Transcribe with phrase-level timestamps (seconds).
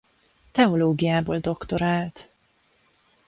[0.51, 2.29] Teológiából doktorált.